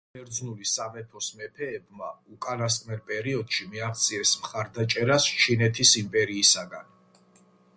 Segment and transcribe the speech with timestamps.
[0.09, 6.91] ინდო–ბერძნული სამეფოს მეფეებმა უკანასკნელ პერიოდში მიაღწიეს მხარდაჭერას ჩინეთის იმპერიისაგან.